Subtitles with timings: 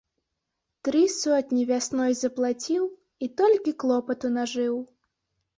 [0.87, 2.83] Тры сотні вясной заплаціў,
[3.27, 4.75] і толькі клопату нажыў.